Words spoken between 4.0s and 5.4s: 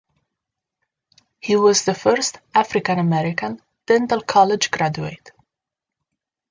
college graduate.